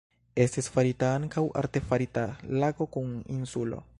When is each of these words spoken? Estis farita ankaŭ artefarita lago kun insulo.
Estis 0.45 0.69
farita 0.77 1.09
ankaŭ 1.17 1.43
artefarita 1.61 2.25
lago 2.63 2.91
kun 2.97 3.15
insulo. 3.39 3.83